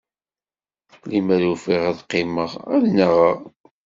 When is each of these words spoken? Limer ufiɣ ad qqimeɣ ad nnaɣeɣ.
Limer 1.09 1.43
ufiɣ 1.53 1.81
ad 1.89 1.99
qqimeɣ 2.07 2.51
ad 2.73 2.81
nnaɣeɣ. 2.89 3.39